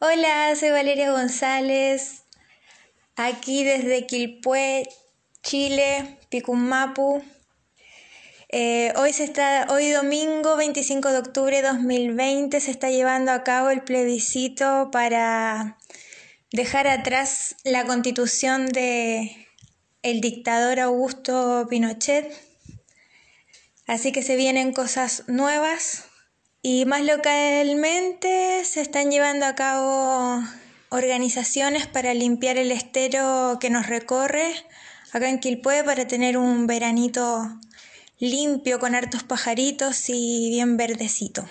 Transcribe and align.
Hola, 0.00 0.54
soy 0.56 0.70
Valeria 0.70 1.12
González, 1.12 2.24
aquí 3.14 3.62
desde 3.62 4.06
Quilpué, 4.06 4.88
Chile, 5.42 6.18
Picumapu. 6.30 7.22
Eh, 8.48 8.92
hoy, 8.96 9.12
se 9.12 9.22
está, 9.22 9.68
hoy 9.70 9.90
domingo 9.90 10.56
25 10.56 11.10
de 11.10 11.18
octubre 11.18 11.56
de 11.62 11.68
2020 11.68 12.60
se 12.60 12.72
está 12.72 12.90
llevando 12.90 13.30
a 13.30 13.44
cabo 13.44 13.70
el 13.70 13.82
plebiscito 13.82 14.90
para 14.90 15.78
dejar 16.50 16.88
atrás 16.88 17.54
la 17.62 17.86
constitución 17.86 18.66
de 18.66 19.46
el 20.02 20.20
dictador 20.20 20.80
Augusto 20.80 21.68
Pinochet. 21.70 22.30
Así 23.86 24.10
que 24.10 24.22
se 24.22 24.34
vienen 24.34 24.72
cosas 24.72 25.22
nuevas 25.28 26.04
y 26.66 26.86
más 26.86 27.02
localmente 27.04 28.64
se 28.64 28.80
están 28.80 29.10
llevando 29.10 29.44
a 29.44 29.54
cabo 29.54 30.42
organizaciones 30.88 31.86
para 31.86 32.14
limpiar 32.14 32.56
el 32.56 32.72
estero 32.72 33.58
que 33.60 33.68
nos 33.68 33.86
recorre 33.86 34.54
acá 35.12 35.28
en 35.28 35.40
Quilpué 35.40 35.84
para 35.84 36.06
tener 36.06 36.38
un 36.38 36.66
veranito 36.66 37.42
limpio 38.18 38.78
con 38.78 38.94
hartos 38.94 39.24
pajaritos 39.24 40.08
y 40.08 40.48
bien 40.48 40.78
verdecito. 40.78 41.46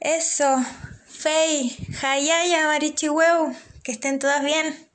Eso, 0.00 0.56
Fey, 1.04 1.76
Hayaya, 2.02 2.68
Marichihueu. 2.68 3.54
Que 3.84 3.92
estén 3.92 4.18
todas 4.18 4.42
bien. 4.42 4.90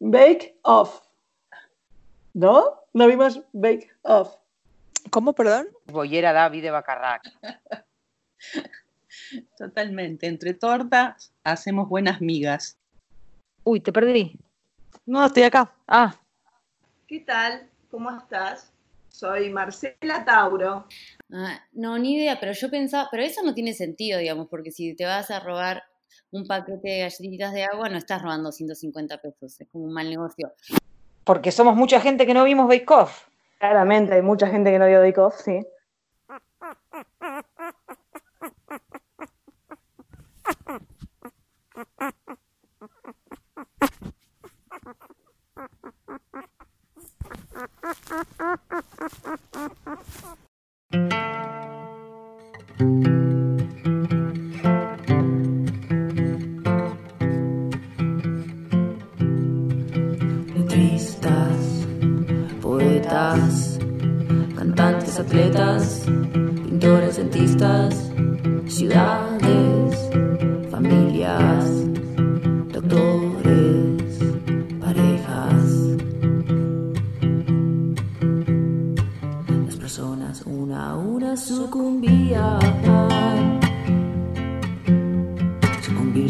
Bake 0.00 0.58
Off. 0.62 1.02
¿No? 2.32 2.86
No 2.94 3.06
vimos 3.06 3.42
Bake 3.52 3.90
Off. 4.00 4.38
¿Cómo, 5.10 5.32
perdón? 5.32 5.68
Boyera 5.86 6.32
David 6.32 6.62
de 6.62 6.70
Bacarrac. 6.70 7.22
Totalmente. 9.58 10.26
Entre 10.26 10.54
tortas 10.54 11.32
hacemos 11.44 11.88
buenas 11.88 12.20
migas. 12.20 12.78
Uy, 13.64 13.80
te 13.80 13.92
perdí. 13.92 14.38
No, 15.06 15.24
estoy 15.24 15.44
acá. 15.44 15.72
Ah. 15.86 16.14
¿Qué 17.06 17.20
tal? 17.20 17.68
¿Cómo 17.90 18.10
estás? 18.10 18.72
Soy 19.08 19.50
Marcela 19.50 20.24
Tauro. 20.24 20.86
Ah, 21.32 21.60
no, 21.72 21.98
ni 21.98 22.16
idea, 22.16 22.38
pero 22.38 22.52
yo 22.52 22.70
pensaba, 22.70 23.08
pero 23.10 23.22
eso 23.22 23.42
no 23.42 23.54
tiene 23.54 23.72
sentido, 23.72 24.18
digamos, 24.18 24.48
porque 24.48 24.70
si 24.70 24.94
te 24.94 25.06
vas 25.06 25.30
a 25.30 25.40
robar 25.40 25.82
un 26.30 26.46
paquete 26.46 26.88
de 26.88 26.98
galletitas 27.00 27.52
de 27.52 27.64
agua, 27.64 27.88
no 27.88 27.96
estás 27.96 28.22
robando 28.22 28.52
150 28.52 29.18
pesos, 29.18 29.60
es 29.60 29.68
como 29.68 29.84
un 29.84 29.92
mal 29.92 30.08
negocio. 30.08 30.52
Porque 31.24 31.52
somos 31.52 31.74
mucha 31.74 32.00
gente 32.00 32.26
que 32.26 32.34
no 32.34 32.44
vimos 32.44 32.68
Bake 32.68 32.90
Off. 32.90 33.27
Claramente, 33.60 34.14
hay 34.14 34.22
mucha 34.22 34.46
gente 34.48 34.70
que 34.72 34.78
no 34.80 34.86
vio 34.86 35.00
Bake 35.00 35.18
Off, 35.20 35.36
sí. 35.44 35.60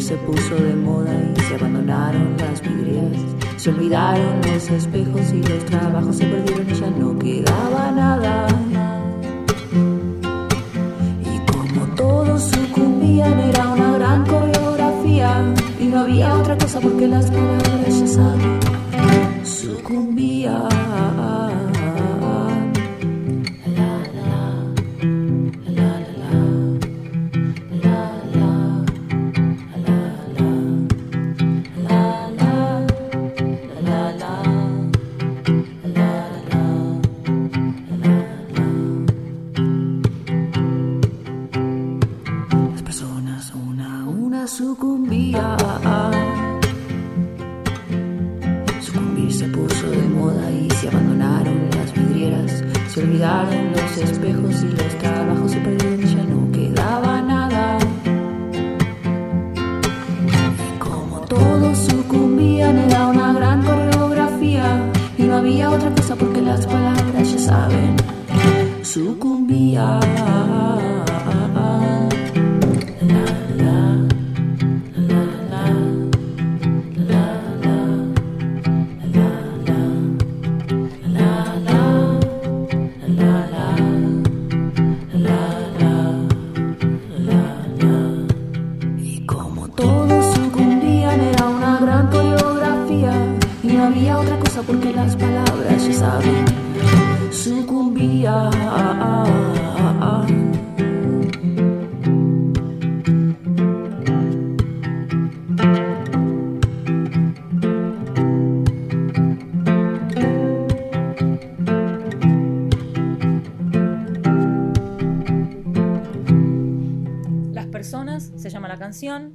Se 0.09 0.17
puso 0.17 0.55
de 0.55 0.75
moda 0.75 1.13
y 1.37 1.41
se 1.43 1.55
abandonaron 1.57 2.35
las 2.39 2.63
vidrieras. 2.63 3.21
Se 3.59 3.69
olvidaron 3.69 4.41
los 4.41 4.71
espejos 4.71 5.35
y 5.35 5.43
los 5.43 5.67
trabajos 5.67 6.17
se 6.17 6.25
perdieron 6.25 6.67
y 6.71 6.73
ya 6.73 6.89
no 6.89 7.19
quedaba 7.19 7.91
nada. 7.91 8.47
Y 11.31 11.53
como 11.53 11.95
todos 11.95 12.43
sucumbían 12.43 13.39
era 13.39 13.69
una 13.69 13.99
gran 13.99 14.25
coreografía 14.25 15.43
y 15.79 15.85
no 15.85 16.01
había 16.01 16.35
otra 16.39 16.57
cosa 16.57 16.81
porque 16.81 17.07
las 17.07 17.31
palabras 17.31 18.01
ya 18.01 18.07
saben 18.07 18.59
sucumbían. 19.45 20.88
Una 44.48 44.56
a 44.56 44.56
una 44.56 44.56
sucumbían. 44.56 45.56
Sucumbir 48.81 49.32
se 49.32 49.44
puso 49.48 49.91
de 49.91 50.09
moda 50.09 50.50
y 50.50 50.70
se 50.70 50.88
abandonaron 50.88 51.69
las 51.76 51.92
vidrieras. 51.92 52.64
Se 52.88 53.03
olvidaron 53.03 53.72
los 53.72 53.97
espejos 53.98 54.62
y 54.62 54.69
los 54.69 54.94
trabajos 54.98 55.50
se 55.53 55.60
perdieron 55.60 56.00
ya 56.00 56.25
no 56.25 56.50
quedaba 56.53 57.22
nada. 57.22 57.78
Y 60.66 60.78
como 60.78 61.20
todos 61.20 61.78
sucumbían 61.78 62.78
era 62.78 63.09
una 63.09 63.32
gran 63.34 63.62
coreografía 63.62 64.91
y 65.19 65.22
no 65.25 65.36
había 65.36 65.70
otra 65.70 65.91
cosa 65.94 66.16
porque 66.16 66.41
las 66.41 66.66
palabras 66.66 67.32
ya 67.32 67.38
saben 67.38 67.97
sucumbían. 68.82 70.18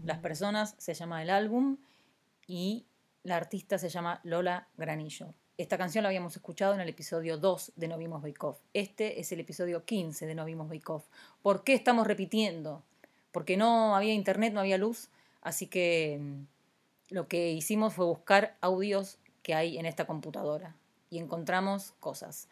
Las 0.04 0.20
personas 0.20 0.76
se 0.78 0.94
llama 0.94 1.22
el 1.22 1.30
álbum 1.30 1.78
y 2.48 2.86
la 3.24 3.38
artista 3.38 3.78
se 3.78 3.90
llama 3.90 4.20
Lola 4.24 4.68
Granillo. 4.78 5.34
Esta 5.58 5.78
canción 5.78 6.04
la 6.04 6.10
habíamos 6.10 6.36
escuchado 6.36 6.74
en 6.74 6.82
el 6.82 6.90
episodio 6.90 7.38
2 7.38 7.74
de 7.76 7.88
No 7.88 7.98
Vimos 7.98 8.22
Bake. 8.22 8.58
Este 8.74 9.20
es 9.20 9.32
el 9.32 9.40
episodio 9.40 9.86
15 9.86 10.26
de 10.26 10.36
No 10.36 10.46
Vimos 10.46 10.68
Bake. 10.68 11.04
¿Por 11.42 11.64
qué 11.64 11.74
estamos 11.74 12.08
repitiendo? 12.08 12.84
Porque 13.32 13.56
no 13.56 13.96
había 13.96 14.14
internet, 14.14 14.54
no 14.54 14.60
había 14.60 14.78
luz, 14.78 15.10
así 15.42 15.68
que 15.68 16.20
mm, 16.20 17.14
lo 17.14 17.28
que 17.28 17.52
hicimos 17.52 17.94
fue 17.94 18.06
buscar 18.06 18.58
audios 18.62 19.20
que 19.44 19.54
hay 19.54 19.78
en 19.78 19.86
esta 19.86 20.06
computadora 20.06 20.76
y 21.10 21.20
encontramos 21.20 21.94
cosas. 22.00 22.48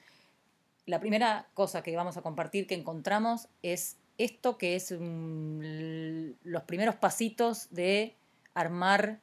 La 0.86 1.00
primera 1.00 1.48
cosa 1.54 1.82
que 1.82 1.96
vamos 1.96 2.18
a 2.18 2.22
compartir 2.22 2.68
que 2.68 2.76
encontramos 2.76 3.48
es 3.64 3.98
esto 4.18 4.58
que 4.58 4.76
es 4.76 4.92
los 4.92 6.64
primeros 6.64 6.96
pasitos 6.96 7.68
de 7.72 8.16
armar 8.54 9.20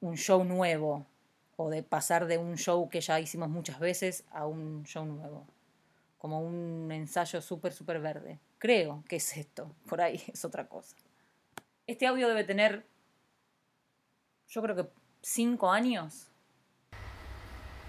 un 0.00 0.16
show 0.16 0.44
nuevo 0.44 1.06
o 1.56 1.68
de 1.68 1.82
pasar 1.82 2.26
de 2.26 2.38
un 2.38 2.56
show 2.56 2.88
que 2.88 3.00
ya 3.00 3.20
hicimos 3.20 3.48
muchas 3.50 3.78
veces 3.78 4.24
a 4.30 4.46
un 4.46 4.84
show 4.84 5.04
nuevo. 5.04 5.46
como 6.18 6.40
un 6.42 6.90
ensayo 6.92 7.40
súper, 7.40 7.72
súper 7.72 7.98
verde. 7.98 8.38
Creo 8.58 9.02
que 9.08 9.16
es 9.16 9.36
esto, 9.38 9.74
por 9.88 10.02
ahí 10.02 10.22
es 10.32 10.44
otra 10.44 10.68
cosa. 10.68 10.94
Este 11.86 12.06
audio 12.06 12.28
debe 12.28 12.44
tener, 12.44 12.84
yo 14.48 14.60
creo 14.62 14.76
que 14.76 14.86
cinco 15.22 15.70
años. 15.70 16.28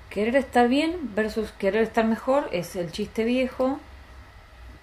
Querer 0.10 0.36
estar 0.36 0.68
bien 0.68 1.14
versus 1.14 1.52
querer 1.52 1.84
estar 1.84 2.06
mejor 2.06 2.50
es 2.52 2.76
el 2.76 2.92
chiste 2.92 3.24
viejo, 3.24 3.80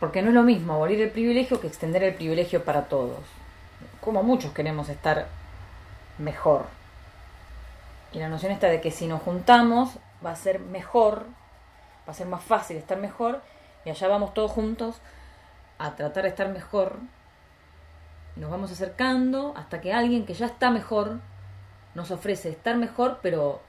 porque 0.00 0.22
no 0.22 0.28
es 0.28 0.34
lo 0.34 0.42
mismo 0.42 0.74
abolir 0.74 1.00
el 1.00 1.10
privilegio 1.10 1.60
que 1.60 1.66
extender 1.66 2.02
el 2.02 2.14
privilegio 2.14 2.64
para 2.64 2.84
todos. 2.84 3.18
Como 4.00 4.22
muchos 4.22 4.52
queremos 4.52 4.88
estar 4.88 5.26
mejor. 6.18 6.66
Y 8.12 8.18
la 8.18 8.28
noción 8.28 8.52
esta 8.52 8.68
de 8.68 8.80
que 8.80 8.90
si 8.90 9.06
nos 9.06 9.22
juntamos 9.22 9.98
va 10.24 10.30
a 10.30 10.36
ser 10.36 10.60
mejor, 10.60 11.26
va 12.06 12.12
a 12.12 12.14
ser 12.14 12.26
más 12.26 12.42
fácil 12.42 12.76
estar 12.76 12.98
mejor, 12.98 13.42
y 13.84 13.90
allá 13.90 14.08
vamos 14.08 14.34
todos 14.34 14.50
juntos 14.50 15.00
a 15.78 15.94
tratar 15.94 16.24
de 16.24 16.30
estar 16.30 16.48
mejor. 16.48 16.96
Nos 18.36 18.50
vamos 18.50 18.70
acercando 18.70 19.52
hasta 19.56 19.80
que 19.80 19.92
alguien 19.92 20.26
que 20.26 20.34
ya 20.34 20.46
está 20.46 20.70
mejor 20.70 21.18
nos 21.94 22.10
ofrece 22.10 22.50
estar 22.50 22.76
mejor, 22.76 23.18
pero 23.22 23.60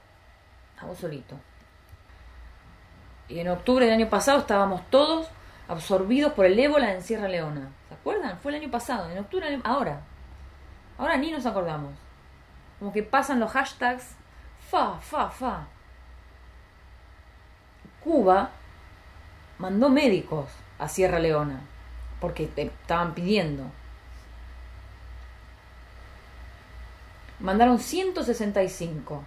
a 0.80 0.86
vos 0.86 0.98
solito. 0.98 1.36
Y 3.28 3.40
en 3.40 3.48
octubre 3.48 3.84
del 3.84 3.94
año 3.94 4.08
pasado 4.08 4.38
estábamos 4.38 4.82
todos 4.90 5.28
absorbidos 5.70 6.32
por 6.32 6.46
el 6.46 6.58
ébola 6.58 6.92
en 6.92 7.00
Sierra 7.00 7.28
Leona. 7.28 7.70
¿Se 7.88 7.94
acuerdan? 7.94 8.38
Fue 8.40 8.50
el 8.50 8.60
año 8.60 8.70
pasado, 8.72 9.08
en 9.08 9.18
octubre, 9.18 9.60
ahora. 9.62 10.00
Ahora 10.98 11.16
ni 11.16 11.30
nos 11.30 11.46
acordamos. 11.46 11.92
Como 12.80 12.92
que 12.92 13.04
pasan 13.04 13.38
los 13.38 13.52
hashtags 13.52 14.16
fa, 14.68 14.98
fa, 14.98 15.30
fa. 15.30 15.68
Cuba 18.02 18.50
mandó 19.58 19.90
médicos 19.90 20.46
a 20.80 20.88
Sierra 20.88 21.20
Leona 21.20 21.60
porque 22.20 22.46
te 22.48 22.62
estaban 22.62 23.14
pidiendo. 23.14 23.64
Mandaron 27.38 27.78
165 27.78 29.22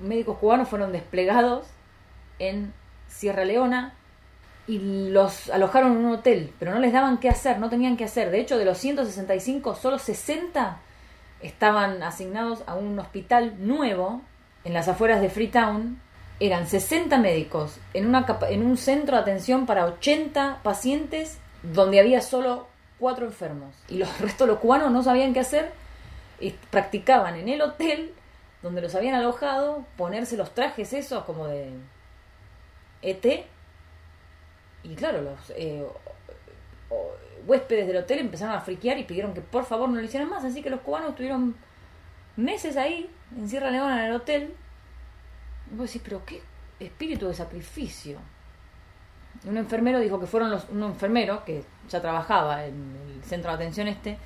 médicos 0.00 0.36
cubanos 0.38 0.68
fueron 0.68 0.90
desplegados 0.90 1.68
en 2.40 2.74
Sierra 3.06 3.44
Leona 3.44 3.94
y 4.66 5.10
los 5.10 5.50
alojaron 5.50 5.92
en 5.92 5.98
un 5.98 6.12
hotel, 6.14 6.52
pero 6.58 6.72
no 6.72 6.78
les 6.78 6.92
daban 6.92 7.18
qué 7.18 7.28
hacer, 7.28 7.58
no 7.58 7.68
tenían 7.68 7.96
qué 7.96 8.04
hacer. 8.04 8.30
De 8.30 8.40
hecho, 8.40 8.56
de 8.56 8.64
los 8.64 8.78
165, 8.78 9.74
solo 9.74 9.98
60 9.98 10.78
estaban 11.42 12.02
asignados 12.02 12.62
a 12.66 12.74
un 12.74 12.98
hospital 12.98 13.54
nuevo 13.58 14.22
en 14.64 14.72
las 14.72 14.88
afueras 14.88 15.20
de 15.20 15.28
Freetown. 15.28 16.00
Eran 16.40 16.66
60 16.66 17.18
médicos 17.18 17.78
en, 17.92 18.06
una, 18.06 18.26
en 18.48 18.64
un 18.64 18.76
centro 18.76 19.16
de 19.16 19.22
atención 19.22 19.66
para 19.66 19.84
80 19.84 20.60
pacientes 20.62 21.38
donde 21.62 22.00
había 22.00 22.22
solo 22.22 22.66
4 22.98 23.26
enfermos. 23.26 23.74
Y 23.88 23.98
los 23.98 24.20
restos 24.20 24.48
los 24.48 24.58
cubanos 24.58 24.90
no 24.90 25.02
sabían 25.02 25.34
qué 25.34 25.40
hacer 25.40 25.72
y 26.40 26.50
practicaban 26.70 27.36
en 27.36 27.48
el 27.48 27.60
hotel 27.60 28.12
donde 28.62 28.80
los 28.80 28.94
habían 28.94 29.14
alojado 29.14 29.84
ponerse 29.96 30.38
los 30.38 30.54
trajes 30.54 30.94
esos 30.94 31.24
como 31.24 31.46
de 31.46 31.70
ET. 33.02 33.46
Y 34.84 34.94
claro, 34.94 35.22
los 35.22 35.50
eh, 35.56 35.84
huéspedes 37.46 37.86
del 37.86 37.96
hotel 37.96 38.20
empezaron 38.20 38.54
a 38.54 38.60
friquear 38.60 38.98
y 38.98 39.04
pidieron 39.04 39.34
que 39.34 39.40
por 39.40 39.64
favor 39.64 39.88
no 39.88 39.96
lo 39.96 40.02
hicieran 40.02 40.28
más. 40.28 40.44
Así 40.44 40.62
que 40.62 40.70
los 40.70 40.80
cubanos 40.80 41.10
estuvieron 41.10 41.56
meses 42.36 42.76
ahí, 42.76 43.10
en 43.36 43.48
Sierra 43.48 43.70
Leona, 43.70 44.00
en 44.00 44.10
el 44.10 44.16
hotel. 44.16 44.54
Y 45.72 45.76
vos 45.76 45.86
decís, 45.86 46.02
pero 46.04 46.24
qué 46.24 46.42
espíritu 46.78 47.26
de 47.26 47.34
sacrificio. 47.34 48.18
Un 49.46 49.56
enfermero 49.56 49.98
dijo 50.00 50.20
que 50.20 50.26
fueron 50.26 50.50
los, 50.50 50.68
un 50.68 50.82
enfermero 50.82 51.44
que 51.44 51.64
ya 51.88 52.00
trabajaba 52.00 52.64
en 52.66 52.96
el 53.16 53.24
centro 53.24 53.50
de 53.50 53.56
atención 53.56 53.88
este, 53.88 54.16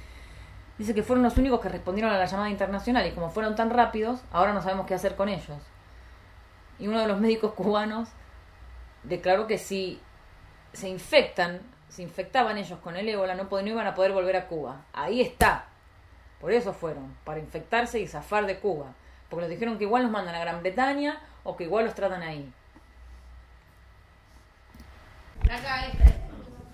dice 0.76 0.94
que 0.94 1.02
fueron 1.02 1.24
los 1.24 1.36
únicos 1.36 1.60
que 1.60 1.68
respondieron 1.68 2.12
a 2.12 2.18
la 2.18 2.26
llamada 2.26 2.50
internacional 2.50 3.06
y 3.06 3.10
como 3.10 3.30
fueron 3.30 3.56
tan 3.56 3.70
rápidos, 3.70 4.20
ahora 4.30 4.52
no 4.52 4.62
sabemos 4.62 4.86
qué 4.86 4.94
hacer 4.94 5.16
con 5.16 5.28
ellos. 5.28 5.58
Y 6.78 6.86
uno 6.86 7.00
de 7.00 7.08
los 7.08 7.20
médicos 7.20 7.54
cubanos 7.54 8.08
declaró 9.02 9.46
que 9.46 9.58
si 9.58 10.00
se 10.72 10.88
infectan, 10.88 11.60
se 11.88 12.02
infectaban 12.02 12.58
ellos 12.58 12.78
con 12.80 12.96
el 12.96 13.08
ébola, 13.08 13.34
no, 13.34 13.44
no 13.44 13.66
iban 13.66 13.86
a 13.86 13.94
poder 13.94 14.12
volver 14.12 14.36
a 14.36 14.46
Cuba. 14.46 14.84
Ahí 14.92 15.20
está. 15.20 15.66
Por 16.40 16.52
eso 16.52 16.72
fueron, 16.72 17.16
para 17.24 17.40
infectarse 17.40 17.98
y 17.98 18.06
zafar 18.06 18.46
de 18.46 18.58
Cuba. 18.60 18.94
Porque 19.28 19.42
nos 19.42 19.50
dijeron 19.50 19.78
que 19.78 19.84
igual 19.84 20.04
los 20.04 20.12
mandan 20.12 20.34
a 20.34 20.40
Gran 20.40 20.60
Bretaña 20.60 21.20
o 21.44 21.56
que 21.56 21.64
igual 21.64 21.84
los 21.84 21.94
tratan 21.94 22.22
ahí. 22.22 22.52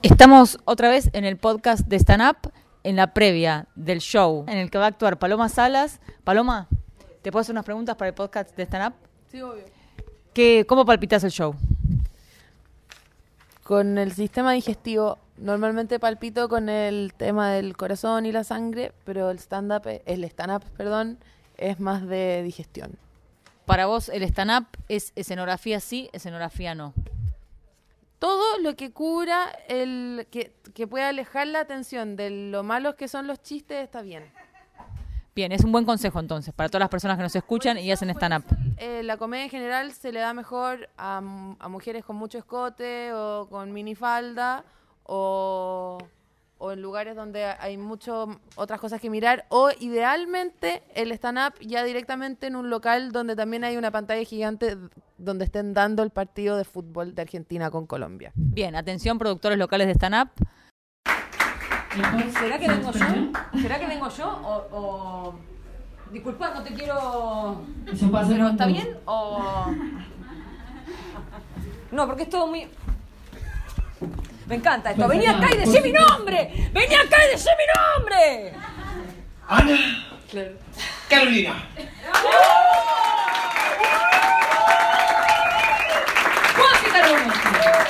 Estamos 0.03 0.59
otra 0.65 0.89
vez 0.89 1.09
en 1.13 1.25
el 1.25 1.37
podcast 1.37 1.87
de 1.87 1.97
Stand 1.97 2.23
Up, 2.23 2.53
en 2.83 2.97
la 2.97 3.15
previa 3.15 3.67
del 3.75 4.01
show 4.01 4.45
en 4.49 4.59
el 4.59 4.71
que 4.71 4.79
va 4.79 4.85
a 4.85 4.89
actuar 4.89 5.19
Paloma 5.19 5.49
Salas. 5.49 6.01
Paloma, 6.25 6.69
¿te 7.23 7.33
puedo 7.33 7.41
hacer 7.41 7.53
unas 7.53 7.65
preguntas 7.65 7.97
para 7.97 8.09
el 8.09 8.15
podcast 8.15 8.55
de 8.57 8.65
Stand 8.65 8.89
Up? 8.89 8.95
Sí, 9.29 9.41
obvio. 9.41 9.65
¿Qué, 10.35 10.67
¿Cómo 10.69 10.85
palpitas 10.85 11.25
el 11.25 11.31
show? 11.31 11.55
Con 13.65 13.97
el 13.97 14.13
sistema 14.13 14.53
digestivo, 14.53 15.19
normalmente 15.39 15.99
palpito 15.99 16.51
con 16.51 16.69
el 16.69 17.15
tema 17.17 17.51
del 17.51 17.79
corazón 17.79 18.27
y 18.27 18.33
la 18.33 18.45
sangre, 18.45 18.93
pero 19.05 19.31
el 19.31 19.39
stand-up, 19.39 20.03
el 20.05 20.23
stand-up, 20.25 20.63
perdón, 20.77 21.19
es 21.57 21.81
más 21.81 22.07
de 22.07 22.43
digestión. 22.43 22.99
Para 23.65 23.87
vos, 23.87 24.11
el 24.11 24.23
stand-up 24.25 24.67
es 24.91 25.13
escenografía 25.17 25.81
sí, 25.81 26.11
escenografía 26.13 26.75
no. 26.75 26.93
Todo 28.19 28.59
lo 28.59 28.77
que 28.77 28.93
cura, 28.93 29.51
el 29.69 30.27
que, 30.31 30.55
que 30.75 30.87
pueda 30.87 31.09
alejar 31.09 31.47
la 31.47 31.61
atención 31.61 32.17
de 32.17 32.29
lo 32.29 32.63
malos 32.63 32.97
que 32.97 33.09
son 33.09 33.27
los 33.27 33.43
chistes 33.43 33.83
está 33.83 34.03
bien. 34.03 34.31
Bien, 35.35 35.51
es 35.51 35.65
un 35.65 35.73
buen 35.73 35.85
consejo 35.85 36.21
entonces 36.21 36.55
para 36.55 36.69
todas 36.69 36.81
las 36.81 36.89
personas 36.89 37.17
que 37.17 37.25
nos 37.25 37.35
escuchan 37.35 37.77
y 37.77 37.91
hacen 37.91 38.09
stand-up. 38.11 38.45
Eh, 38.77 39.03
la 39.03 39.17
comedia 39.17 39.45
en 39.45 39.51
general 39.51 39.93
se 39.93 40.13
le 40.13 40.21
da 40.21 40.33
mejor 40.33 40.89
a, 40.97 41.19
a 41.59 41.69
mujeres 41.69 42.05
con 42.05 42.15
mucho 42.15 42.39
escote 42.39 43.13
o 43.13 43.49
con 43.51 43.73
minifalda 43.73 44.65
o, 45.03 45.99
o 46.59 46.73
en 46.73 46.81
lugares 46.81 47.17
donde 47.17 47.45
hay 47.45 47.77
muchas 47.77 48.29
otras 48.55 48.81
cosas 48.81 49.01
que 49.01 49.11
mirar 49.11 49.45
o 49.49 49.71
idealmente 49.81 50.85
el 50.95 51.11
stand-up 51.11 51.55
ya 51.61 51.83
directamente 51.83 52.47
en 52.47 52.55
un 52.55 52.71
local 52.71 53.11
donde 53.11 53.35
también 53.35 53.65
hay 53.65 53.77
una 53.77 53.91
pantalla 53.91 54.23
gigante 54.25 54.77
donde 55.19 55.47
estén 55.47 55.75
dando 55.75 56.05
el 56.05 56.11
partido 56.11 56.57
de 56.57 56.65
fútbol 56.65 57.15
de 57.17 57.23
Argentina 57.23 57.73
con 57.73 57.87
Colombia. 57.87 58.31
Bien, 58.37 58.77
atención 58.77 59.19
productores 59.19 59.59
locales 59.59 59.89
de 59.89 59.95
stand-up. 59.95 60.31
¿Será 62.33 62.59
que 62.59 62.69
vengo 62.69 62.91
yo? 62.91 63.61
¿Será 63.61 63.79
que 63.79 63.87
vengo 63.87 64.09
yo? 64.09 64.27
O, 64.27 64.77
o... 64.77 65.35
Disculpa, 66.11 66.51
no 66.51 66.63
te 66.63 66.75
quiero... 66.75 67.63
¿Pero 67.85 68.49
está 68.49 68.67
bien? 68.67 68.99
O... 69.05 69.71
No, 71.93 72.07
porque 72.07 72.25
es 72.25 72.31
todo 72.31 72.49
muy... 72.49 72.69
Me 74.47 74.57
encanta 74.57 74.91
esto. 74.91 75.07
Vení 75.09 75.27
acá 75.27 75.49
y 75.55 75.59
decí 75.59 75.81
mi 75.81 75.93
nombre. 75.93 76.71
Vení 76.73 76.95
acá 76.95 77.17
y 77.27 77.31
decí 77.31 77.49
mi 77.57 77.65
nombre. 78.01 78.53
Ana 79.49 79.79
Carolina. 81.09 81.55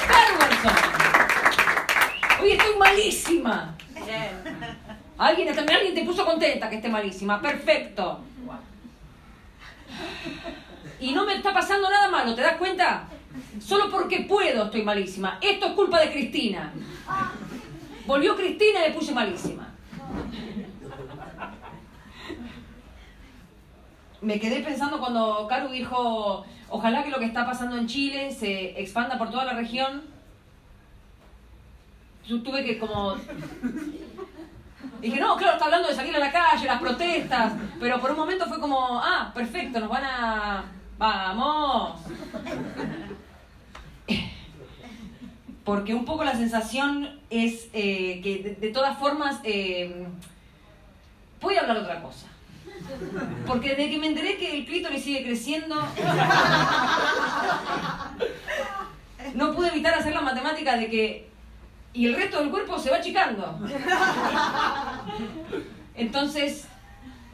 Carolina. 0.06 0.74
Hoy 2.40 2.52
estoy 2.52 2.76
malísima. 2.78 3.74
Alguien, 5.16 5.48
alguien 5.48 5.94
te 5.94 6.04
puso 6.04 6.24
contenta 6.24 6.68
que 6.68 6.76
esté 6.76 6.88
malísima. 6.88 7.40
Perfecto. 7.40 8.20
Y 11.00 11.12
no 11.12 11.24
me 11.26 11.34
está 11.34 11.52
pasando 11.52 11.90
nada 11.90 12.10
malo, 12.10 12.34
¿te 12.34 12.42
das 12.42 12.56
cuenta? 12.56 13.08
Solo 13.60 13.90
porque 13.90 14.20
puedo 14.20 14.64
estoy 14.64 14.82
malísima. 14.82 15.38
Esto 15.40 15.66
es 15.66 15.72
culpa 15.72 16.00
de 16.00 16.10
Cristina. 16.10 16.72
Volvió 18.06 18.36
Cristina 18.36 18.80
y 18.80 18.88
le 18.88 18.94
puse 18.94 19.12
malísima. 19.12 19.68
Me 24.20 24.40
quedé 24.40 24.60
pensando 24.60 24.98
cuando 24.98 25.46
Caru 25.48 25.68
dijo, 25.68 26.46
ojalá 26.70 27.04
que 27.04 27.10
lo 27.10 27.18
que 27.18 27.26
está 27.26 27.44
pasando 27.44 27.76
en 27.76 27.86
Chile 27.86 28.32
se 28.32 28.80
expanda 28.80 29.18
por 29.18 29.30
toda 29.30 29.44
la 29.44 29.52
región. 29.52 30.02
Yo 32.26 32.42
tuve 32.42 32.64
que 32.64 32.78
como... 32.78 33.16
Dije, 35.00 35.20
no, 35.20 35.36
claro, 35.36 35.54
está 35.54 35.66
hablando 35.66 35.88
de 35.88 35.94
salir 35.94 36.16
a 36.16 36.18
la 36.18 36.32
calle, 36.32 36.66
las 36.66 36.80
protestas, 36.80 37.52
pero 37.78 38.00
por 38.00 38.10
un 38.10 38.16
momento 38.16 38.46
fue 38.46 38.58
como, 38.58 39.00
ah, 39.02 39.30
perfecto, 39.34 39.80
nos 39.80 39.90
van 39.90 40.04
a... 40.04 40.64
Vamos. 40.96 42.00
Porque 45.64 45.94
un 45.94 46.04
poco 46.04 46.24
la 46.24 46.36
sensación 46.36 47.20
es 47.30 47.68
eh, 47.72 48.20
que 48.22 48.56
de, 48.60 48.68
todas 48.68 48.98
formas 48.98 49.40
eh, 49.44 50.06
voy 51.40 51.56
a 51.56 51.62
hablar 51.62 51.78
otra 51.78 52.02
cosa. 52.02 52.26
Porque 53.46 53.70
desde 53.70 53.90
que 53.90 53.98
me 53.98 54.08
enteré 54.08 54.36
que 54.36 54.58
el 54.58 54.66
clítoris 54.66 55.02
sigue 55.02 55.24
creciendo, 55.24 55.76
no 59.34 59.54
pude 59.54 59.68
evitar 59.68 59.94
hacer 59.94 60.12
la 60.12 60.20
matemática 60.20 60.76
de 60.76 60.90
que. 60.90 61.33
Y 61.94 62.06
el 62.06 62.16
resto 62.16 62.40
del 62.40 62.50
cuerpo 62.50 62.78
se 62.78 62.90
va 62.90 62.96
achicando. 62.96 63.58
Entonces, 65.94 66.66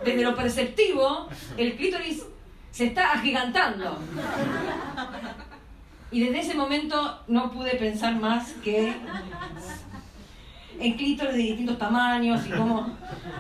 desde 0.05 0.23
lo 0.23 0.37
perceptivo, 0.37 1.29
el 1.57 1.77
clítoris 1.77 2.25
se 2.71 2.87
está 2.87 3.13
agigantando. 3.13 3.99
Y 6.11 6.21
desde 6.21 6.41
ese 6.41 6.55
momento 6.55 7.23
no 7.27 7.51
pude 7.51 7.77
pensar 7.77 8.15
más 8.17 8.53
que 8.63 8.95
en 10.79 10.97
clítoris 10.97 11.33
de 11.33 11.39
distintos 11.39 11.79
tamaños 11.79 12.47
y 12.47 12.51
como 12.51 12.97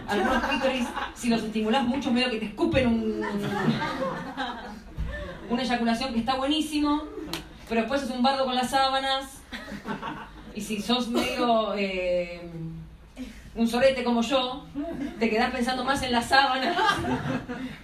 algunos 0.08 0.44
clítoris, 0.44 0.86
si 1.14 1.28
los 1.28 1.42
estimulás 1.42 1.84
mucho, 1.84 2.10
medio 2.10 2.30
que 2.30 2.38
te 2.38 2.46
escupen 2.46 2.86
un, 2.86 3.24
una 5.50 5.62
eyaculación 5.62 6.12
que 6.12 6.20
está 6.20 6.36
buenísimo, 6.36 7.04
pero 7.68 7.82
después 7.82 8.02
es 8.02 8.10
un 8.10 8.22
bardo 8.22 8.44
con 8.44 8.54
las 8.54 8.70
sábanas. 8.70 9.42
Y 10.54 10.60
si 10.60 10.80
sos 10.80 11.08
medio 11.08 11.74
eh, 11.76 12.40
un 13.54 13.68
sorete 13.68 14.04
como 14.04 14.22
yo, 14.22 14.64
te 15.18 15.28
quedás 15.28 15.50
pensando 15.50 15.84
más 15.84 16.02
en 16.02 16.12
las 16.12 16.28
sábanas 16.28 16.76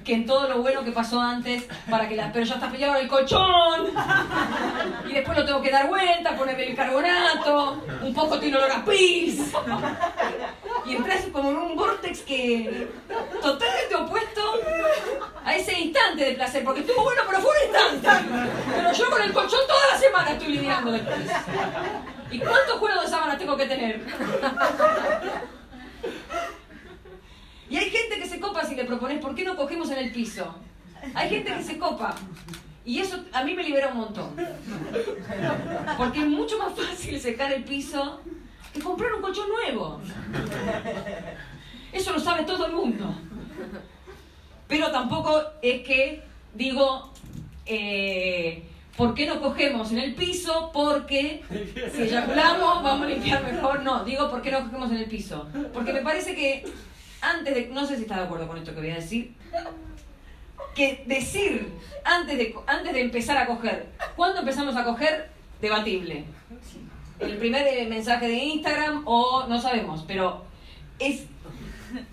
que 0.04 0.14
en 0.14 0.26
todo 0.26 0.48
lo 0.48 0.62
bueno 0.62 0.84
que 0.84 0.92
pasó 0.92 1.20
antes 1.20 1.64
para 1.90 2.08
que 2.08 2.16
las. 2.16 2.32
Pero 2.32 2.44
ya 2.44 2.54
está 2.54 2.70
pillado 2.70 2.96
el 2.96 3.08
colchón. 3.08 3.88
Y 5.08 5.12
después 5.12 5.36
lo 5.36 5.44
tengo 5.44 5.60
que 5.60 5.70
dar 5.70 5.88
vuelta, 5.88 6.36
ponerle 6.36 6.70
el 6.70 6.76
carbonato, 6.76 7.82
un 8.02 8.14
poco 8.14 8.38
tiene 8.38 8.56
olor 8.56 8.70
a 8.70 8.84
pis. 8.84 9.40
Y 10.86 10.94
entras 10.94 11.24
como 11.32 11.50
en 11.50 11.56
un 11.56 11.76
vortex 11.76 12.20
que 12.20 12.88
totalmente 13.42 13.94
opuesto 13.96 14.42
a 15.44 15.56
ese 15.56 15.80
instante 15.80 16.24
de 16.24 16.32
placer, 16.34 16.62
porque 16.62 16.80
estuvo 16.80 17.02
bueno, 17.02 17.22
pero 17.26 17.40
fue 17.40 17.50
un 17.50 17.66
instante. 17.66 18.08
Pero 18.74 18.92
yo 18.92 19.10
con 19.10 19.22
el 19.22 19.32
colchón 19.32 19.60
toda 19.66 19.86
la 19.92 19.98
semana 19.98 20.30
estoy 20.30 20.48
lidiando 20.48 20.92
después. 20.92 21.18
¿Y 22.30 22.38
cuántos 22.38 22.78
juegos 22.78 23.04
de 23.04 23.08
sábanas 23.08 23.38
tengo 23.38 23.56
que 23.56 23.66
tener? 23.66 24.00
Y 27.68 27.76
hay 27.76 27.90
gente 27.90 28.18
que 28.20 28.28
se 28.28 28.38
copa 28.38 28.64
si 28.64 28.74
le 28.74 28.84
propones, 28.84 29.18
¿por 29.20 29.34
qué 29.34 29.44
no 29.44 29.56
cogemos 29.56 29.90
en 29.90 29.98
el 29.98 30.12
piso? 30.12 30.54
Hay 31.14 31.28
gente 31.28 31.52
que 31.52 31.62
se 31.62 31.78
copa. 31.78 32.14
Y 32.84 33.00
eso 33.00 33.24
a 33.32 33.42
mí 33.42 33.54
me 33.54 33.64
libera 33.64 33.88
un 33.88 33.96
montón. 33.98 34.36
Porque 35.96 36.20
es 36.20 36.26
mucho 36.26 36.58
más 36.58 36.72
fácil 36.74 37.20
secar 37.20 37.52
el 37.52 37.64
piso 37.64 38.20
que 38.72 38.80
comprar 38.80 39.12
un 39.14 39.22
colchón 39.22 39.48
nuevo. 39.48 40.00
Eso 41.92 42.12
lo 42.12 42.20
sabe 42.20 42.44
todo 42.44 42.66
el 42.66 42.72
mundo. 42.72 43.12
Pero 44.68 44.90
tampoco 44.92 45.42
es 45.62 45.82
que 45.82 46.22
digo, 46.54 47.12
eh, 47.64 48.45
¿por 48.96 49.14
qué 49.14 49.26
no 49.26 49.40
cogemos 49.40 49.92
en 49.92 49.98
el 49.98 50.14
piso? 50.14 50.70
Porque 50.72 51.42
si 51.94 52.02
eyaculamos 52.02 52.82
vamos 52.82 53.06
a 53.06 53.10
limpiar 53.10 53.44
mejor. 53.44 53.82
No, 53.82 54.04
digo, 54.04 54.30
¿por 54.30 54.42
qué 54.42 54.50
no 54.50 54.64
cogemos 54.64 54.90
en 54.90 54.98
el 54.98 55.06
piso? 55.06 55.48
Porque 55.72 55.92
me 55.92 56.00
parece 56.00 56.34
que 56.34 56.64
antes 57.20 57.54
de, 57.54 57.66
no 57.68 57.86
sé 57.86 57.96
si 57.96 58.02
está 58.02 58.16
de 58.16 58.24
acuerdo 58.24 58.48
con 58.48 58.58
esto 58.58 58.74
que 58.74 58.80
voy 58.80 58.90
a 58.90 58.96
decir, 58.96 59.34
que 60.74 61.04
decir 61.06 61.68
antes 62.04 62.38
de, 62.38 62.54
antes 62.66 62.92
de 62.92 63.00
empezar 63.00 63.36
a 63.36 63.46
coger, 63.46 63.86
¿cuándo 64.14 64.40
empezamos 64.40 64.76
a 64.76 64.84
coger? 64.84 65.30
Debatible. 65.60 66.24
El 67.18 67.36
primer 67.38 67.66
eh, 67.66 67.86
mensaje 67.86 68.28
de 68.28 68.36
Instagram 68.36 69.02
o 69.06 69.46
no 69.48 69.60
sabemos, 69.60 70.04
pero 70.06 70.44
es 70.98 71.24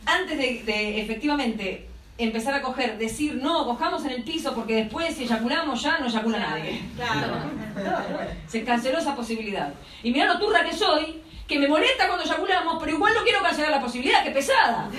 antes 0.05 0.37
de, 0.37 0.63
de 0.63 1.01
efectivamente 1.01 1.89
empezar 2.17 2.53
a 2.53 2.61
coger, 2.61 2.97
decir 2.97 3.35
no, 3.35 3.65
cojamos 3.65 4.05
en 4.05 4.11
el 4.11 4.23
piso 4.23 4.53
porque 4.53 4.75
después 4.75 5.15
si 5.15 5.23
eyaculamos 5.23 5.81
ya 5.81 5.99
no 5.99 6.07
eyacula 6.07 6.39
nadie. 6.39 6.81
Se 8.47 8.63
canceló 8.63 8.99
esa 8.99 9.15
posibilidad. 9.15 9.73
Y 10.03 10.11
mirá 10.11 10.25
lo 10.25 10.39
turra 10.39 10.63
que 10.63 10.73
soy, 10.73 11.21
que 11.47 11.59
me 11.59 11.67
molesta 11.67 12.07
cuando 12.07 12.23
eyaculamos, 12.23 12.77
pero 12.79 12.91
igual 12.95 13.13
no 13.13 13.23
quiero 13.23 13.41
cancelar 13.41 13.71
la 13.71 13.81
posibilidad, 13.81 14.23
que 14.23 14.31
pesada. 14.31 14.89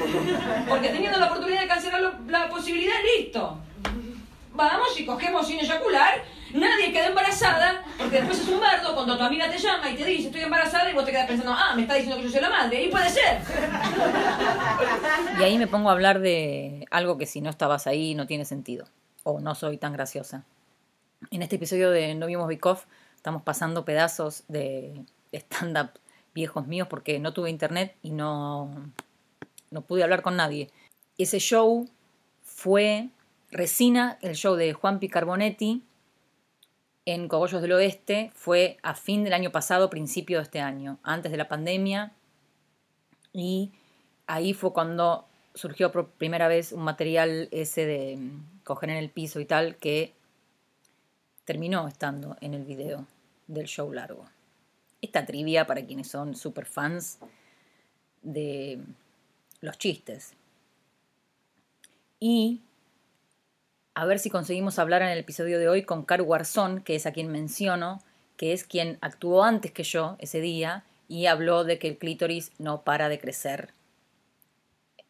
Porque 0.68 0.88
teniendo 0.88 1.18
la 1.18 1.26
oportunidad 1.26 1.62
de 1.62 1.68
cancelar 1.68 2.21
la 2.26 2.49
posibilidad, 2.49 2.97
listo. 3.16 3.59
Vamos 4.54 4.99
y 4.99 5.04
cogemos 5.04 5.46
sin 5.46 5.58
eyacular, 5.58 6.23
nadie 6.52 6.92
queda 6.92 7.08
embarazada, 7.08 7.84
porque 7.99 8.18
después 8.18 8.38
es 8.40 8.49
un 8.49 8.61
bardo 8.61 8.94
cuando 8.94 9.18
tu 9.18 9.25
amiga 9.25 9.50
te 9.50 9.58
llama 9.58 9.90
y 9.90 9.96
te 9.96 10.04
dice 10.04 10.28
estoy 10.28 10.42
embarazada 10.42 10.88
y 10.88 10.94
vos 10.94 11.04
te 11.04 11.11
quedas 11.11 11.26
pensando, 11.26 11.52
ah, 11.52 11.73
me 11.75 11.82
está 11.82 11.94
diciendo 11.94 12.16
que 12.16 12.23
yo 12.23 12.30
soy 12.30 12.40
la 12.40 12.50
madre, 12.50 12.84
y 12.84 12.88
puede 12.88 13.11
ser. 13.11 13.40
Y 15.40 15.42
ahí 15.42 15.58
me 15.58 15.66
pongo 15.66 15.88
a 15.88 15.92
hablar 15.92 16.20
de 16.20 16.87
algo 16.92 17.18
que 17.18 17.26
si 17.26 17.40
no 17.40 17.50
estabas 17.50 17.88
ahí 17.88 18.14
no 18.14 18.26
tiene 18.28 18.44
sentido. 18.44 18.87
O 19.25 19.40
no 19.40 19.54
soy 19.54 19.78
tan 19.78 19.92
graciosa. 19.92 20.44
En 21.30 21.42
este 21.42 21.56
episodio 21.56 21.90
de 21.90 22.14
No 22.14 22.26
Vimos 22.26 22.49
Off 22.62 22.84
estamos 23.16 23.42
pasando 23.42 23.84
pedazos 23.84 24.44
de 24.49 25.02
stand-up 25.32 25.99
viejos 26.34 26.66
míos 26.66 26.88
porque 26.88 27.18
no 27.18 27.32
tuve 27.32 27.49
internet 27.50 27.96
y 28.02 28.11
no, 28.11 28.70
no 29.70 29.80
pude 29.80 30.02
hablar 30.02 30.23
con 30.23 30.37
nadie. 30.37 30.70
Ese 31.16 31.38
show 31.38 31.88
fue 32.42 33.08
Resina, 33.54 34.18
el 34.20 34.34
show 34.34 34.56
de 34.56 34.73
Juan 34.73 34.99
Picarbonetti 34.99 35.84
en 37.06 37.28
Cogollos 37.28 37.62
del 37.62 37.70
Oeste, 37.70 38.32
fue 38.34 38.78
a 38.82 38.96
fin 38.96 39.23
del 39.23 39.32
año 39.32 39.52
pasado, 39.52 39.90
principio 39.90 40.38
de 40.38 40.42
este 40.42 40.61
año, 40.61 40.99
antes 41.04 41.30
de 41.30 41.38
la 41.38 41.46
pandemia. 41.46 42.11
Y 43.32 43.70
ahí 44.26 44.54
fue 44.54 44.73
cuando 44.73 45.28
surgió 45.54 45.92
por 45.92 46.08
primera 46.08 46.49
vez 46.49 46.73
un 46.73 46.82
material 46.82 47.49
ese 47.52 47.87
de 47.87 48.16
mm, 48.16 48.62
coger 48.64 48.90
en 48.90 48.96
el 48.96 49.08
piso 49.08 49.38
y 49.38 49.44
tal 49.44 49.76
que 49.76 50.14
terminó 51.44 51.87
estando 51.87 52.37
en 52.40 52.54
el 52.54 52.64
video 52.64 53.06
del 53.46 53.66
show 53.66 53.92
largo. 53.92 54.25
Esta 55.00 55.26
trivia 55.26 55.64
para 55.64 55.87
quienes 55.87 56.08
son 56.08 56.34
super 56.34 56.66
fans 56.66 57.20
de 58.20 58.80
los 59.61 59.78
chistes. 59.78 60.34
Y 62.18 62.61
a 63.94 64.04
ver 64.06 64.18
si 64.18 64.28
conseguimos 64.28 64.78
hablar 64.78 65.02
en 65.02 65.08
el 65.08 65.18
episodio 65.18 65.58
de 65.58 65.68
hoy 65.68 65.82
con 65.82 66.04
Caru 66.04 66.26
Garzón, 66.26 66.80
que 66.80 66.96
es 66.96 67.06
a 67.06 67.12
quien 67.12 67.30
menciono, 67.30 68.02
que 68.36 68.52
es 68.52 68.64
quien 68.64 68.98
actuó 69.00 69.44
antes 69.44 69.70
que 69.70 69.84
yo 69.84 70.16
ese 70.18 70.40
día 70.40 70.84
y 71.08 71.26
habló 71.26 71.64
de 71.64 71.78
que 71.78 71.88
el 71.88 71.98
clítoris 71.98 72.50
no 72.58 72.82
para 72.82 73.08
de 73.08 73.20
crecer 73.20 73.72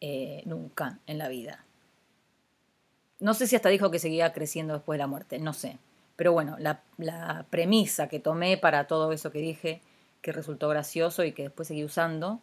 eh, 0.01 0.43
nunca 0.45 0.99
en 1.07 1.17
la 1.17 1.29
vida. 1.29 1.65
No 3.21 3.33
sé 3.33 3.47
si 3.47 3.57
hasta 3.57 3.71
dijo 3.71 3.91
que 3.91 3.99
seguía 3.99 4.35
creciendo 4.35 4.75
después 4.75 4.99
de 4.99 5.03
la 5.03 5.07
muerte, 5.07 5.39
no 5.39 5.55
sé. 5.55 5.79
Pero 6.17 6.33
bueno, 6.33 6.57
la, 6.59 6.83
la 6.99 7.47
premisa 7.49 8.09
que 8.09 8.21
tomé 8.21 8.59
para 8.59 8.87
todo 8.87 9.13
eso 9.13 9.33
que 9.33 9.39
dije, 9.39 9.81
que 10.21 10.33
resultó 10.33 10.69
gracioso 10.69 11.25
y 11.25 11.33
que 11.33 11.45
después 11.45 11.69
seguí 11.69 11.85
usando, 11.85 12.41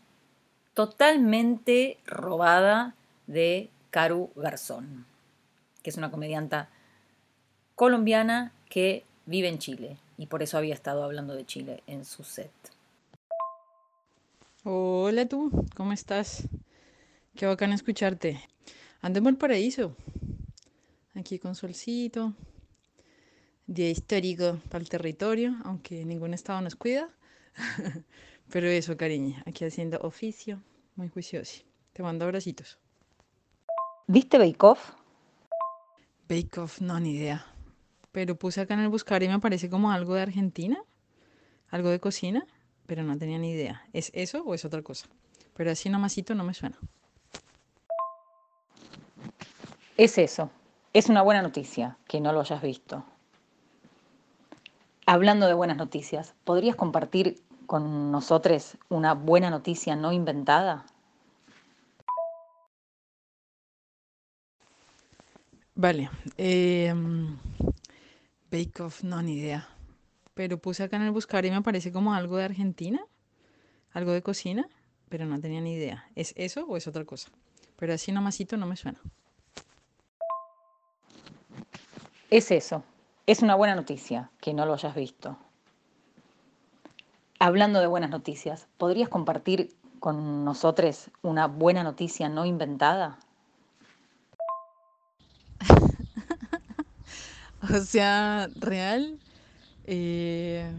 totalmente 0.74 2.00
robada 2.06 2.96
de 3.28 3.70
Caru 3.92 4.32
Garzón, 4.36 5.06
que 5.82 5.90
es 5.90 5.98
una 5.98 6.12
comedianta 6.12 6.70
colombiana 7.76 8.54
que 8.70 9.04
vive 9.26 9.48
en 9.48 9.60
Chile 9.60 9.98
y 10.18 10.28
por 10.28 10.44
eso 10.44 10.58
había 10.58 10.74
estado 10.74 11.04
hablando 11.04 11.34
de 11.34 11.46
Chile 11.46 11.84
en 11.88 12.06
su 12.06 12.24
set. 12.24 12.52
Hola 14.64 15.28
tú, 15.28 15.52
¿cómo 15.76 15.92
estás? 15.92 16.48
Qué 17.36 17.46
bacán 17.46 17.74
escucharte. 17.74 18.40
Ando 19.02 19.18
en 19.18 19.24
Valparaíso, 19.24 19.96
aquí 21.16 21.40
con 21.40 21.56
solcito, 21.56 22.34
día 23.66 23.90
histórico 23.90 24.60
para 24.70 24.84
el 24.84 24.90
territorio, 24.90 25.56
aunque 25.64 26.06
ningún 26.06 26.36
estado 26.36 26.62
nos 26.62 26.76
cuida. 26.76 27.10
Pero 28.52 28.68
eso, 28.68 28.98
cariño, 28.98 29.42
aquí 29.48 29.66
haciendo 29.66 29.98
oficio, 30.02 30.62
muy 30.96 31.08
juicioso. 31.08 31.64
Te 31.94 32.04
mando 32.04 32.26
abracitos. 32.26 32.78
¿Viste 34.08 34.38
Bake 34.38 34.64
Off? 34.64 34.92
Bake 36.32 36.62
no, 36.80 36.98
ni 37.02 37.12
idea. 37.12 37.46
Pero 38.14 38.36
puse 38.36 38.62
acá 38.62 38.74
en 38.76 38.80
el 38.80 38.88
buscar 38.88 39.22
y 39.22 39.28
me 39.28 39.40
parece 39.40 39.70
como 39.70 39.92
algo 39.92 40.14
de 40.14 40.22
Argentina, 40.22 40.82
algo 41.70 41.90
de 41.90 42.00
cocina, 42.00 42.48
pero 42.86 43.04
no 43.04 43.18
tenía 43.18 43.38
ni 43.38 43.52
idea. 43.52 43.86
¿Es 43.92 44.12
eso 44.14 44.42
o 44.46 44.54
es 44.54 44.64
otra 44.64 44.82
cosa? 44.82 45.08
Pero 45.58 45.72
así 45.72 45.90
nomasito 45.90 46.34
no 46.34 46.46
me 46.46 46.54
suena. 46.54 46.78
Es 49.98 50.18
eso. 50.18 50.50
Es 50.94 51.10
una 51.10 51.22
buena 51.22 51.42
noticia 51.42 51.98
que 52.08 52.22
no 52.22 52.32
lo 52.32 52.40
hayas 52.40 52.62
visto. 52.62 53.04
Hablando 55.06 55.48
de 55.48 55.54
buenas 55.54 55.76
noticias, 55.76 56.34
¿podrías 56.46 56.78
compartir 56.78 57.44
con 57.66 58.10
nosotros 58.10 58.78
una 58.88 59.16
buena 59.16 59.50
noticia 59.50 59.98
no 59.98 60.14
inventada? 60.14 60.86
Vale. 65.82 66.12
Eh, 66.38 66.94
Bake 68.52 68.84
Off, 68.84 69.02
no, 69.04 69.20
ni 69.24 69.40
idea. 69.40 69.68
Pero 70.36 70.60
puse 70.60 70.84
acá 70.84 70.98
en 70.98 71.02
el 71.02 71.12
buscar 71.12 71.44
y 71.44 71.50
me 71.50 71.64
parece 71.64 71.92
como 71.92 72.14
algo 72.14 72.38
de 72.38 72.44
Argentina, 72.44 73.04
algo 73.92 74.12
de 74.12 74.22
cocina, 74.22 74.70
pero 75.10 75.26
no 75.26 75.42
tenía 75.42 75.60
ni 75.60 75.74
idea. 75.74 76.06
¿Es 76.14 76.36
eso 76.38 76.68
o 76.68 76.78
es 76.78 76.86
otra 76.86 77.04
cosa? 77.04 77.32
Pero 77.78 77.96
así 77.96 78.12
nomasito 78.12 78.58
no 78.58 78.68
me 78.68 78.76
suena. 78.76 79.02
Es 82.30 82.52
eso. 82.52 82.84
Es 83.26 83.42
una 83.42 83.56
buena 83.56 83.74
noticia 83.74 84.30
que 84.40 84.54
no 84.54 84.68
lo 84.68 84.76
hayas 84.76 84.94
visto. 84.94 85.36
Hablando 87.40 87.80
de 87.80 87.88
buenas 87.88 88.12
noticias, 88.12 88.68
¿podrías 88.78 89.10
compartir 89.10 89.74
con 90.00 90.46
nosotros 90.46 91.10
una 91.24 91.48
buena 91.48 91.82
noticia 91.82 92.30
no 92.30 92.46
inventada? 92.46 93.18
O 97.64 97.78
sea, 97.80 98.50
real. 98.56 99.20
eh, 99.84 100.72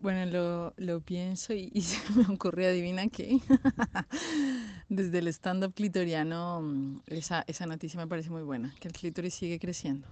bueno, 0.00 0.26
lo, 0.26 0.74
lo 0.76 1.00
pienso 1.00 1.52
y, 1.52 1.70
se 1.80 1.98
me 2.14 2.34
ocurre, 2.34 2.66
adivina 2.66 3.08
qué. 3.08 3.38
Desde 4.88 5.18
el 5.18 5.28
stand-up 5.28 5.74
clitoriano, 5.74 6.60
mm, 6.62 7.00
esa, 7.06 7.44
esa 7.46 7.66
noticia 7.66 7.98
me 7.98 8.06
parece 8.06 8.30
muy 8.30 8.42
buena, 8.42 8.74
que 8.80 8.88
el 8.88 8.94
clítoris 8.94 9.34
sigue 9.34 9.58
creciendo. 9.58 10.06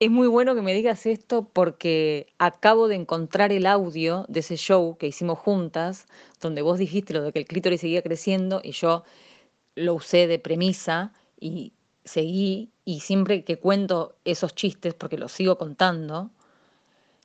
Es 0.00 0.10
muy 0.10 0.26
bueno 0.26 0.56
que 0.56 0.62
me 0.62 0.74
digas 0.74 1.06
esto 1.06 1.48
porque 1.52 2.26
acabo 2.38 2.88
de 2.88 2.96
encontrar 2.96 3.52
el 3.52 3.66
audio 3.66 4.26
de 4.28 4.40
ese 4.40 4.56
show 4.56 4.96
que 4.98 5.06
hicimos 5.06 5.38
juntas, 5.38 6.06
donde 6.40 6.62
vos 6.62 6.78
dijiste 6.78 7.14
lo 7.14 7.22
de 7.22 7.32
que 7.32 7.38
el 7.38 7.46
clítoris 7.46 7.80
seguía 7.80 8.02
creciendo 8.02 8.60
y 8.64 8.72
yo 8.72 9.04
lo 9.76 9.94
usé 9.94 10.26
de 10.26 10.40
premisa 10.40 11.12
y 11.38 11.72
seguí 12.04 12.70
y 12.84 13.00
siempre 13.00 13.44
que 13.44 13.58
cuento 13.58 14.16
esos 14.24 14.54
chistes, 14.54 14.94
porque 14.94 15.18
los 15.18 15.32
sigo 15.32 15.58
contando, 15.58 16.30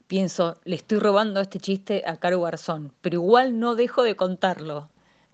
pienso, 0.07 0.57
le 0.63 0.75
estoy 0.75 0.99
robando 0.99 1.39
este 1.39 1.59
chiste 1.59 2.03
a 2.05 2.17
Caro 2.17 2.41
Garzón, 2.41 2.93
pero 3.01 3.15
igual 3.15 3.59
no 3.59 3.75
dejo 3.75 4.03
de 4.03 4.15
contarlo. 4.15 4.89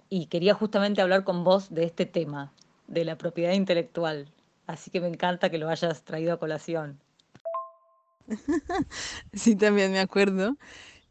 Y 0.10 0.28
quería 0.28 0.54
justamente 0.54 1.02
hablar 1.02 1.24
con 1.24 1.44
vos 1.44 1.74
de 1.74 1.86
este 1.86 2.06
tema, 2.06 2.54
de 2.88 3.04
la 3.06 3.18
propiedad 3.18 3.54
intelectual. 3.54 4.30
Así 4.68 4.92
que 4.92 5.02
me 5.02 5.08
encanta 5.08 5.50
que 5.50 5.58
lo 5.58 5.70
hayas 5.70 6.04
traído 6.04 6.34
a 6.34 6.38
colación. 6.38 7.00
Sí, 9.34 9.56
también 9.56 9.92
me 9.92 10.00
acuerdo. 10.00 10.56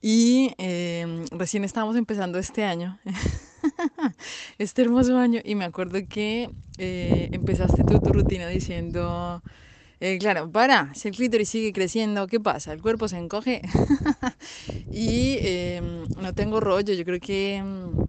Y 0.01 0.53
em, 0.59 1.25
recién 1.31 1.65
estábamos 1.65 1.97
empezando 1.97 2.39
este 2.39 2.65
año, 2.65 2.99
este 4.59 4.83
hermoso 4.83 5.19
año, 5.19 5.41
y 5.45 5.55
me 5.55 5.65
acuerdo 5.65 5.99
que 6.09 6.51
eh, 6.79 7.29
empezaste 7.33 7.85
tú 7.85 8.01
tu 8.01 8.13
rutina 8.13 8.49
diciendo, 8.49 9.43
eh, 10.01 10.19
claro, 10.19 10.51
para, 10.51 10.95
si 10.95 11.09
el 11.09 11.17
clítoris 11.17 11.49
sigue 11.51 11.73
creciendo, 11.73 12.27
¿qué 12.29 12.41
pasa? 12.41 12.73
¿El 12.73 12.83
cuerpo 12.83 13.09
se 13.09 13.19
encoge? 13.19 13.63
Y 14.91 15.39
em, 15.43 16.07
no 16.19 16.35
tengo 16.35 16.61
rollo, 16.61 16.95
yo 16.95 17.05
creo 17.05 17.21
que 17.21 17.57
em, 17.57 18.01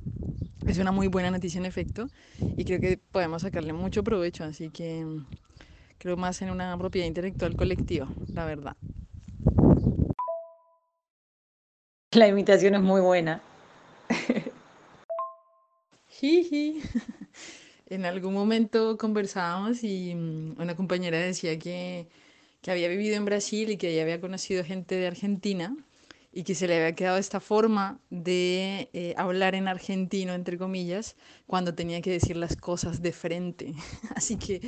es 0.68 0.78
una 0.80 0.92
muy 0.92 1.08
buena 1.08 1.32
noticia 1.32 1.60
en 1.60 1.66
efecto, 1.66 2.10
y 2.58 2.66
creo 2.66 2.80
que 2.82 3.00
podemos 3.12 3.44
sacarle 3.44 3.74
mucho 3.74 4.04
provecho, 4.04 4.44
así 4.46 4.70
que 4.72 5.00
em, 5.00 5.26
creo 6.00 6.18
más 6.18 6.42
en 6.44 6.52
una 6.52 6.78
propiedad 6.78 7.08
intelectual 7.08 7.56
colectiva, 7.56 8.12
la 8.34 8.46
verdad. 8.46 8.78
La 12.14 12.28
imitación 12.28 12.76
es 12.76 12.82
muy 12.82 13.02
buena. 13.02 13.42
Jiji. 16.24 16.82
En 17.86 18.06
algún 18.06 18.34
momento 18.34 18.98
conversábamos 18.98 19.84
y 19.84 20.16
mm, 20.16 20.56
una 20.58 20.74
compañera 20.76 21.20
decía 21.20 21.60
que, 21.60 22.08
que 22.62 22.72
había 22.72 22.88
vivido 22.88 23.18
en 23.18 23.26
Brasil 23.26 23.70
y 23.70 23.78
que 23.78 24.02
había 24.02 24.22
conocido 24.22 24.64
gente 24.64 24.96
de 24.96 25.06
Argentina 25.06 25.76
y 26.32 26.44
que 26.44 26.56
se 26.56 26.68
le 26.68 26.78
había 26.78 26.96
quedado 26.96 27.18
esta 27.18 27.42
forma 27.42 28.00
de 28.10 28.90
eh, 28.94 29.14
hablar 29.18 29.54
en 29.54 29.68
argentino, 29.68 30.34
entre 30.34 30.58
comillas, 30.58 31.18
cuando 31.46 31.76
tenía 31.76 32.02
que 32.02 32.12
decir 32.12 32.38
las 32.38 32.56
cosas 32.56 33.02
de 33.02 33.12
frente. 33.12 33.74
Así 34.16 34.38
que 34.38 34.62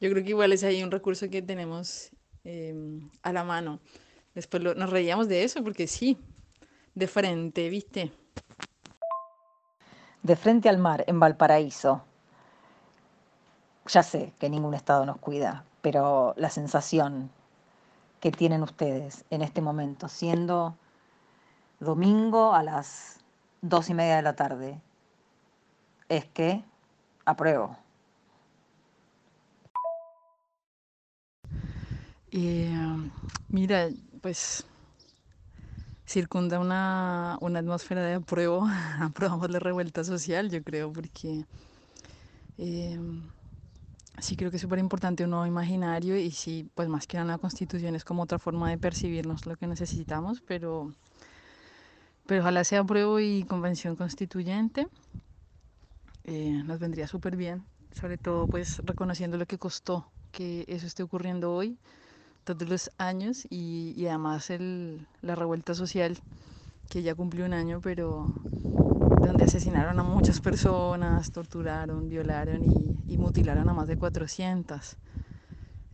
yo 0.00 0.10
creo 0.10 0.24
que 0.24 0.30
igual 0.30 0.52
es 0.52 0.64
ahí 0.64 0.82
un 0.82 0.90
recurso 0.90 1.28
que 1.28 1.42
tenemos 1.42 2.10
em, 2.42 3.10
a 3.22 3.34
la 3.34 3.44
mano. 3.44 3.80
Después 4.34 4.62
nos 4.62 4.90
reíamos 4.90 5.28
de 5.28 5.44
eso 5.44 5.62
porque 5.62 5.86
sí, 5.86 6.16
de 6.94 7.06
frente, 7.06 7.68
¿viste? 7.68 8.10
De 10.22 10.36
frente 10.36 10.68
al 10.68 10.78
mar, 10.78 11.04
en 11.08 11.18
Valparaíso. 11.18 12.02
Ya 13.86 14.02
sé 14.02 14.32
que 14.38 14.48
ningún 14.48 14.74
estado 14.74 15.04
nos 15.04 15.18
cuida, 15.18 15.64
pero 15.80 16.34
la 16.36 16.48
sensación 16.48 17.30
que 18.20 18.30
tienen 18.30 18.62
ustedes 18.62 19.24
en 19.30 19.42
este 19.42 19.60
momento, 19.60 20.08
siendo 20.08 20.76
domingo 21.80 22.54
a 22.54 22.62
las 22.62 23.18
dos 23.62 23.90
y 23.90 23.94
media 23.94 24.14
de 24.16 24.22
la 24.22 24.36
tarde, 24.36 24.80
es 26.08 26.26
que 26.26 26.64
apruebo. 27.24 27.76
Eh, 32.30 32.72
mira, 33.48 33.88
pues 34.20 34.64
circunda 36.12 36.60
una, 36.60 37.38
una 37.40 37.60
atmósfera 37.60 38.02
de 38.02 38.14
apruebo, 38.14 38.66
aprobamos 39.00 39.50
la 39.50 39.58
revuelta 39.58 40.04
social, 40.04 40.50
yo 40.50 40.62
creo, 40.62 40.92
porque 40.92 41.46
eh, 42.58 42.98
sí 44.18 44.36
creo 44.36 44.50
que 44.50 44.56
es 44.56 44.62
súper 44.62 44.78
importante 44.78 45.24
un 45.24 45.30
nuevo 45.30 45.46
imaginario 45.46 46.16
y 46.16 46.30
sí, 46.30 46.68
pues 46.74 46.88
más 46.88 47.06
que 47.06 47.16
una 47.16 47.38
constitución 47.38 47.96
es 47.96 48.04
como 48.04 48.22
otra 48.22 48.38
forma 48.38 48.68
de 48.68 48.76
percibirnos 48.78 49.46
lo 49.46 49.56
que 49.56 49.66
necesitamos, 49.66 50.42
pero, 50.42 50.92
pero 52.26 52.42
ojalá 52.42 52.62
sea 52.64 52.80
apruebo 52.80 53.18
y 53.18 53.44
convención 53.44 53.96
constituyente, 53.96 54.88
eh, 56.24 56.62
nos 56.64 56.78
vendría 56.78 57.08
súper 57.08 57.36
bien, 57.36 57.64
sobre 57.90 58.18
todo 58.18 58.48
pues 58.48 58.82
reconociendo 58.84 59.38
lo 59.38 59.46
que 59.46 59.58
costó 59.58 60.06
que 60.30 60.64
eso 60.68 60.86
esté 60.86 61.02
ocurriendo 61.02 61.54
hoy 61.54 61.78
todos 62.44 62.68
los 62.68 62.90
años 62.98 63.46
y, 63.50 63.94
y 63.96 64.06
además 64.06 64.50
el, 64.50 65.06
la 65.20 65.34
revuelta 65.34 65.74
social 65.74 66.18
que 66.88 67.02
ya 67.02 67.14
cumplió 67.14 67.44
un 67.46 67.54
año, 67.54 67.80
pero 67.80 68.32
donde 69.22 69.44
asesinaron 69.44 69.98
a 69.98 70.02
muchas 70.02 70.40
personas, 70.40 71.30
torturaron, 71.30 72.08
violaron 72.08 72.64
y, 72.64 73.14
y 73.14 73.16
mutilaron 73.18 73.68
a 73.68 73.72
más 73.72 73.88
de 73.88 73.96
400. 73.96 74.96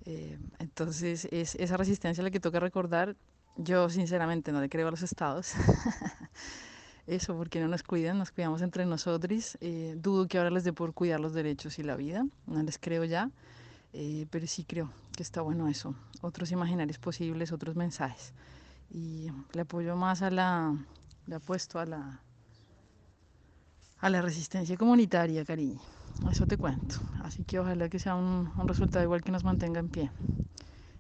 Eh, 0.07 0.39
entonces 0.59 1.29
es 1.31 1.55
esa 1.57 1.77
resistencia 1.77 2.25
la 2.25 2.31
que 2.31 2.41
toca 2.41 2.61
recordar. 2.61 3.15
Yo 3.57 3.91
sinceramente 3.91 4.53
no 4.53 4.61
le 4.61 4.69
creo 4.69 4.89
a 4.89 4.91
los 4.91 5.03
estados. 5.03 5.53
Eso, 7.07 7.37
porque 7.37 7.61
no 7.61 7.69
nos 7.69 7.83
cuidan, 7.83 8.19
nos 8.19 8.31
cuidamos 8.31 8.63
entre 8.63 8.87
nosotros. 8.87 9.57
Eh, 9.61 9.97
dudo 9.99 10.27
que 10.29 10.39
ahora 10.39 10.51
les 10.51 10.65
dé 10.65 10.73
por 10.73 10.93
cuidar 10.95 11.21
los 11.21 11.33
derechos 11.33 11.79
y 11.79 11.83
la 11.83 11.97
vida, 11.97 12.27
no 12.47 12.63
les 12.63 12.79
creo 12.79 13.05
ya. 13.05 13.31
Eh, 13.93 14.27
pero 14.31 14.47
sí 14.47 14.65
creo 14.65 14.91
que 15.17 15.23
está 15.23 15.41
bueno 15.41 15.69
eso, 15.69 15.95
otros 16.23 16.51
imaginarios 16.53 16.99
posibles, 16.99 17.53
otros 17.53 17.77
mensajes. 17.77 18.33
Y 18.91 19.29
le 19.53 19.63
apoyo 19.63 19.97
más 19.97 20.23
a 20.23 20.31
la, 20.31 20.75
le 21.27 21.35
apuesto 21.35 21.79
a 21.79 21.87
la, 21.87 22.21
a 23.99 24.11
la 24.11 24.23
resistencia 24.23 24.77
comunitaria, 24.77 25.45
cariño. 25.45 25.81
Eso 26.31 26.47
te 26.47 26.57
cuento. 26.57 26.97
Así 27.23 27.45
que 27.45 27.59
ojalá 27.59 27.89
que 27.89 27.99
sea 27.99 28.15
un, 28.15 28.51
un 28.57 28.69
resultado 28.69 29.05
igual 29.05 29.23
que 29.23 29.33
nos 29.33 29.45
mantenga 29.45 29.81
en 29.81 29.89
pie. 29.89 30.11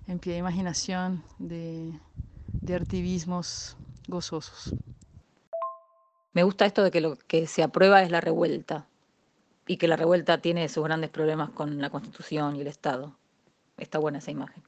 En 0.07 0.19
pie 0.19 0.35
de 0.35 0.39
imaginación, 0.39 1.25
de, 1.39 1.99
de 2.61 2.75
activismos 2.75 3.77
gozosos. 4.07 4.75
Me 6.33 6.43
gusta 6.45 6.67
esto 6.67 6.83
de 6.83 6.91
que 6.91 7.01
lo 7.01 7.17
que 7.17 7.47
se 7.47 7.63
aprueba 7.63 8.03
es 8.03 8.11
la 8.11 8.21
revuelta 8.21 8.87
y 9.67 9.77
que 9.77 9.89
la 9.89 9.97
revuelta 9.97 10.41
tiene 10.41 10.69
sus 10.69 10.85
grandes 10.85 11.11
problemas 11.11 11.51
con 11.51 11.81
la 11.81 11.91
Constitución 11.91 12.57
y 12.57 12.61
el 12.61 12.69
Estado. 12.69 13.17
Está 13.77 13.99
buena 13.99 14.19
esa 14.19 14.31
imagen. 14.31 14.68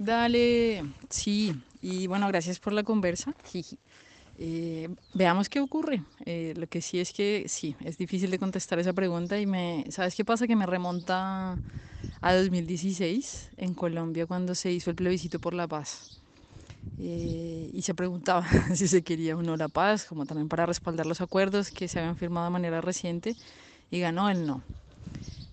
Dale, 0.00 0.84
sí, 1.10 1.56
y 1.80 2.06
bueno, 2.06 2.28
gracias 2.28 2.60
por 2.60 2.72
la 2.72 2.84
conversa. 2.84 3.34
Eh, 4.36 4.88
veamos 5.12 5.48
qué 5.48 5.60
ocurre. 5.60 6.04
Eh, 6.24 6.54
lo 6.56 6.66
que 6.68 6.80
sí 6.80 7.00
es 7.00 7.12
que 7.12 7.44
sí, 7.48 7.76
es 7.84 7.98
difícil 7.98 8.30
de 8.30 8.38
contestar 8.38 8.78
esa 8.78 8.92
pregunta 8.92 9.40
y 9.40 9.46
me, 9.46 9.84
¿sabes 9.90 10.14
qué 10.14 10.24
pasa? 10.24 10.46
Que 10.46 10.54
me 10.56 10.66
remonta 10.66 11.60
a 12.20 12.34
2016 12.34 13.50
en 13.56 13.74
Colombia 13.74 14.26
cuando 14.26 14.54
se 14.54 14.72
hizo 14.72 14.90
el 14.90 14.96
plebiscito 14.96 15.40
por 15.40 15.54
la 15.54 15.66
paz. 15.68 16.12
Eh, 16.98 17.70
y 17.72 17.82
se 17.82 17.94
preguntaba 17.94 18.46
si 18.74 18.88
se 18.88 19.02
quería 19.02 19.36
o 19.36 19.42
no 19.42 19.56
la 19.56 19.68
paz, 19.68 20.06
como 20.06 20.26
también 20.26 20.48
para 20.48 20.66
respaldar 20.66 21.06
los 21.06 21.20
acuerdos 21.20 21.70
que 21.72 21.88
se 21.88 22.00
habían 22.00 22.16
firmado 22.16 22.46
de 22.46 22.52
manera 22.52 22.80
reciente, 22.80 23.36
y 23.90 24.00
ganó 24.00 24.30
el 24.30 24.46
no, 24.46 24.64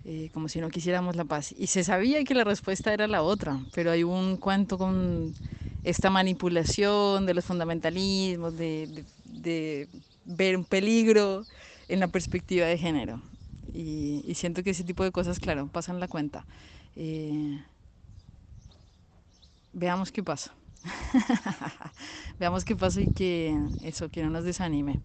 eh, 0.06 0.30
como 0.34 0.48
si 0.50 0.62
no 0.62 0.70
quisiéramos 0.70 1.16
la 1.16 1.26
paz. 1.26 1.54
Y 1.58 1.68
se 1.68 1.84
sabía 1.84 2.24
que 2.24 2.36
la 2.36 2.44
respuesta 2.44 2.94
era 2.94 3.08
la 3.08 3.24
otra, 3.24 3.60
pero 3.74 3.92
hay 3.92 4.04
un 4.04 4.38
cuento 4.38 4.78
con 4.78 5.34
esta 5.84 6.10
manipulación 6.10 7.26
de 7.26 7.34
los 7.34 7.46
fundamentalismos, 7.46 8.56
de, 8.58 9.88
ver 10.26 10.58
un 10.58 10.64
peligro 10.64 11.44
en 11.88 12.00
la 12.00 12.08
perspectiva 12.08 12.68
de 12.68 12.78
género. 12.78 13.22
Y, 13.74 14.24
y 14.26 14.36
siento 14.36 14.64
que 14.64 14.70
ese 14.72 14.84
tipo 14.84 15.04
de 15.04 15.12
cosas, 15.12 15.40
claro, 15.40 15.68
pasan 15.68 16.00
la 16.00 16.08
cuenta. 16.08 16.46
Eh, 16.96 17.60
veamos 19.74 20.12
qué 20.12 20.24
pasa. 20.24 20.54
Veamos 22.40 22.64
qué 22.64 22.76
pasa 22.76 23.02
y 23.02 23.08
que 23.08 23.58
eso, 23.82 24.10
que 24.10 24.24
no 24.24 24.30
nos 24.30 24.44
desanime. 24.44 25.00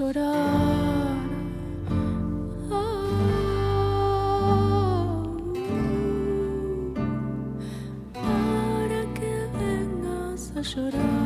Llorar. 0.00 1.18
Para 8.14 9.00
que 9.16 9.32
vengas 9.58 10.52
a 10.56 10.62
llorar. 10.62 11.19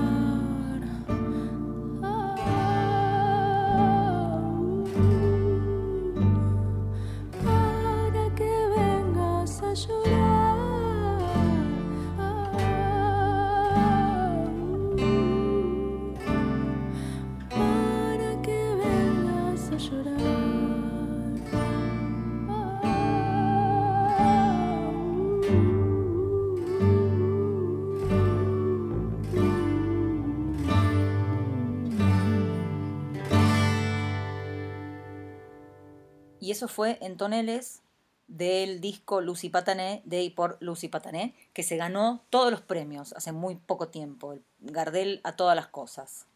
Y 36.45 36.51
eso 36.51 36.69
fue 36.69 36.99
en 37.01 37.17
toneles 37.17 37.81
del 38.29 38.83
disco 38.83 39.23
Lucy 39.23 39.49
Patané, 39.49 40.03
de 40.05 40.23
y 40.23 40.29
por 40.29 40.59
Lucy 40.61 40.89
Patané, 40.89 41.35
que 41.55 41.63
se 41.63 41.79
ganó 41.79 42.23
todos 42.29 42.51
los 42.51 42.61
premios 42.61 43.15
hace 43.15 43.33
muy 43.33 43.55
poco 43.57 43.89
tiempo, 43.89 44.35
el 44.35 44.45
Gardel 44.61 45.23
a 45.25 45.37
todas 45.37 45.57
las 45.57 45.69
cosas. 45.69 46.27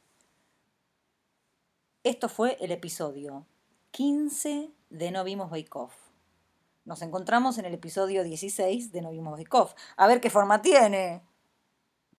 Esto 2.05 2.31
fue 2.31 2.57
el 2.63 2.73
episodio 2.73 3.45
15 3.91 4.71
de 4.89 5.11
No 5.11 5.25
Vimos 5.25 5.51
Bake. 5.51 5.93
Nos 6.87 7.03
encontramos 7.03 7.59
en 7.59 7.67
el 7.67 7.75
episodio 7.75 8.25
16 8.25 8.91
de 8.93 9.03
No 9.03 9.11
Vimos 9.11 9.37
Bake. 9.37 9.75
A 9.99 10.07
ver 10.07 10.23
qué 10.23 10.31
forma 10.31 10.63
tiene. 10.63 11.21